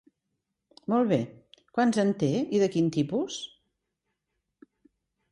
Molt 0.93 1.09
bé, 1.09 1.17
quants 1.77 1.99
en 2.03 2.13
té 2.23 2.29
i 2.59 2.61
de 2.63 2.69
quin 2.77 2.87
tipus? 2.95 3.37